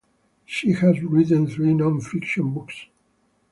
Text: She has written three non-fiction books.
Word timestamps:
She 0.47 0.71
has 0.71 1.03
written 1.03 1.45
three 1.45 1.75
non-fiction 1.75 2.55
books. 2.55 2.87